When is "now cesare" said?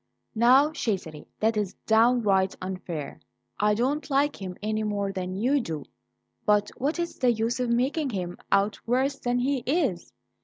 0.33-1.27